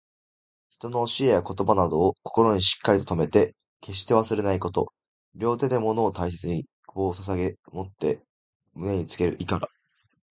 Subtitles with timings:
[0.71, 4.91] 人の教えや言葉などを、心にしっかりと留めて決して忘れないこと。
[5.35, 8.19] 両手で物を大切に捧ささげ持って
[8.73, 9.67] 胸につける意から。